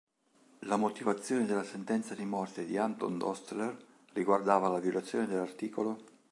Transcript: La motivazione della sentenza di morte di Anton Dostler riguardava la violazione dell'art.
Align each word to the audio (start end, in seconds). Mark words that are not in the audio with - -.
La 0.61 0.77
motivazione 0.77 1.45
della 1.45 1.61
sentenza 1.63 2.15
di 2.15 2.25
morte 2.25 2.65
di 2.65 2.75
Anton 2.75 3.19
Dostler 3.19 3.77
riguardava 4.13 4.67
la 4.67 4.79
violazione 4.79 5.27
dell'art. 5.27 5.69